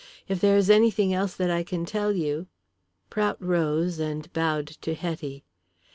[0.27, 2.47] If there is anything else that I can tell you"
[3.11, 5.43] Prout rose and bowed to Hetty.